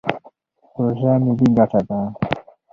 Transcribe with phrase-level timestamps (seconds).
[0.71, 1.99] پروژه ملي ګټه ده.